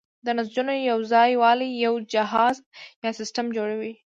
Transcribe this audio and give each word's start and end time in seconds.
د 0.25 0.27
نسجونو 0.37 0.73
یوځای 0.91 1.31
والی 1.43 1.69
یو 1.85 1.93
جهاز 2.13 2.57
یا 3.03 3.11
سیستم 3.19 3.45
جوړوي. 3.57 3.93